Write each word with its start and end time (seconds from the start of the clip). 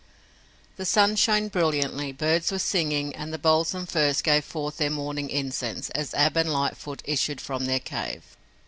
The 0.77 0.85
sun 0.87 1.15
shone 1.15 1.49
brilliantly, 1.49 2.11
birds 2.11 2.51
were 2.51 2.57
singing 2.57 3.15
and 3.15 3.31
the 3.31 3.37
balsam 3.37 3.85
firs 3.85 4.23
gave 4.23 4.43
forth 4.43 4.77
their 4.77 4.89
morning 4.89 5.29
incense 5.29 5.91
as 5.91 6.15
Ab 6.15 6.37
and 6.37 6.51
Lightfoot 6.51 7.03
issued 7.05 7.39
from 7.39 7.65
their 7.67 7.79
cave. 7.79 8.23